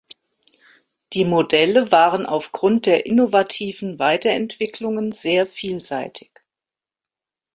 [1.13, 6.31] Die Modelle waren aufgrund der innovativen Weiterentwicklungen sehr vielseitig.